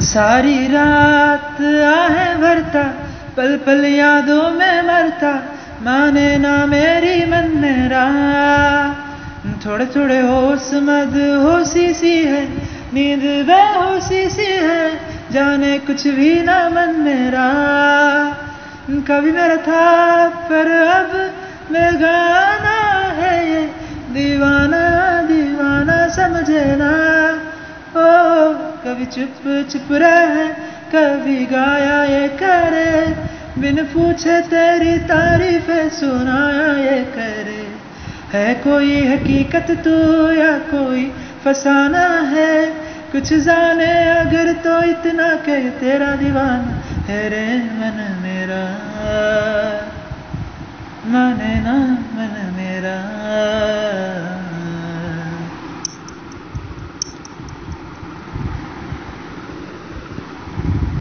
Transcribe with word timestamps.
सारी 0.00 0.66
रात 0.66 1.60
आहे 1.60 2.34
भरता, 2.36 2.82
पल 3.36 3.56
पल 3.56 3.84
यादों 3.84 4.50
में 4.50 4.82
मरता, 4.82 5.32
माने 5.82 6.36
ना 6.36 6.54
मेरी 6.66 7.24
मन 7.24 7.50
मेरा 7.58 8.04
थोड़े 9.66 9.86
थोड़े 9.86 10.20
होश 10.20 10.70
मद 10.74 11.14
होशी 11.44 11.92
सी 11.94 12.14
है, 12.24 12.42
नींद 12.94 13.24
बेहोशी 13.46 14.28
सी 14.30 14.44
है, 14.44 15.00
जाने 15.32 15.78
कुछ 15.78 16.06
भी 16.06 16.42
ना 16.42 16.58
मन 16.68 16.94
मेरा 17.00 17.48
कभी 19.08 19.32
मेरा 19.32 19.56
था, 19.56 20.28
पर 20.28 20.70
अब 20.70 21.10
मैं 21.72 21.94
गाना 21.94 22.78
है 23.20 23.36
ये, 23.50 23.62
दीवाना 24.12 24.84
दीवाना 25.22 26.08
समझे 26.08 26.64
ना। 26.76 27.15
कभी 28.86 29.06
चुप 29.06 29.68
चुप 29.72 29.88
रहे, 29.90 30.48
कभी 30.94 31.46
गाया 31.46 32.04
ये 32.04 32.28
करे। 32.28 33.14
बिन 33.60 33.84
पूछे 33.84 34.40
तेरी 34.40 34.98
तारीफ़ 34.98 35.94
सुनाया 35.94 36.92
ये 36.92 37.02
करे। 37.02 37.76
है 38.32 38.54
कोई 38.54 39.06
हकीकत 39.06 39.66
तू 39.70 40.30
या 40.32 40.58
कोई 40.58 41.12
फसाना 41.44 42.08
है? 42.08 42.66
कुछ 43.12 43.34
जाने 43.34 44.08
अगर 44.08 44.52
तो 44.52 44.82
इतना 44.82 45.28
के 45.28 45.70
तेरा 45.70 46.10
दीवाना 46.10 46.82
है 47.08 47.28
रे 47.28 47.58
मन 47.58 48.18
मेरा। 48.22 48.64
माने 51.06 51.60
ना 51.60 51.72
मन 51.90 52.54
मेरा। 52.56 53.45